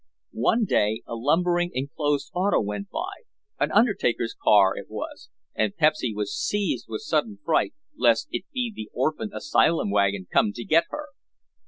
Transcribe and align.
One 0.41 0.65
day 0.65 1.03
a 1.05 1.13
lumbering, 1.13 1.69
enclosed 1.75 2.31
auto 2.33 2.59
went 2.59 2.89
by, 2.89 3.25
an 3.59 3.71
undertaker's 3.71 4.33
car 4.33 4.75
it 4.75 4.89
was, 4.89 5.29
and 5.53 5.77
Pepsy 5.77 6.11
was 6.11 6.35
seized 6.35 6.87
with 6.89 7.03
sudden 7.03 7.37
fright 7.45 7.75
lest 7.95 8.27
it 8.31 8.45
be 8.51 8.73
the 8.75 8.89
orphan 8.95 9.29
asylum 9.31 9.91
wagon 9.91 10.25
come 10.33 10.53
to 10.53 10.65
get 10.65 10.85
her. 10.89 11.09